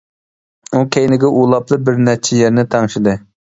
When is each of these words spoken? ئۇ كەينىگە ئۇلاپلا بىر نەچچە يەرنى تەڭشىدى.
ئۇ 0.71 0.81
كەينىگە 0.95 1.31
ئۇلاپلا 1.41 1.79
بىر 1.91 2.01
نەچچە 2.09 2.43
يەرنى 2.43 2.67
تەڭشىدى. 2.75 3.19